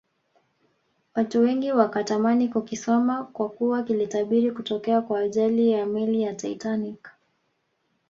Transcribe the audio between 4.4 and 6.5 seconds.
kutokea kwa ajali ya meli ya